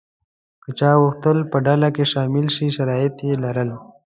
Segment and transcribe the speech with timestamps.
[0.63, 3.69] که چا غوښتل په ډله کې شامل شي شرایط یې لرل.